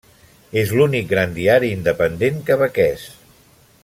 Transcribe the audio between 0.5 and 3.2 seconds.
És l'únic gran diari independent quebequès.